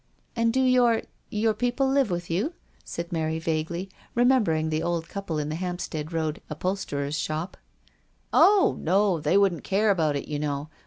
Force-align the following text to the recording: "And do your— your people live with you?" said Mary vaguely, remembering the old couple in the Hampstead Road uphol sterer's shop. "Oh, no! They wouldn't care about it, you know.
"And 0.35 0.51
do 0.51 0.61
your— 0.61 1.03
your 1.43 1.53
people 1.53 1.87
live 1.87 2.09
with 2.09 2.27
you?" 2.27 2.53
said 2.83 3.11
Mary 3.11 3.37
vaguely, 3.37 3.87
remembering 4.15 4.71
the 4.71 4.81
old 4.81 5.07
couple 5.07 5.37
in 5.37 5.49
the 5.49 5.55
Hampstead 5.55 6.11
Road 6.11 6.41
uphol 6.49 6.75
sterer's 6.75 7.15
shop. 7.19 7.55
"Oh, 8.33 8.75
no! 8.79 9.19
They 9.19 9.37
wouldn't 9.37 9.63
care 9.63 9.91
about 9.91 10.15
it, 10.15 10.27
you 10.27 10.39
know. 10.39 10.71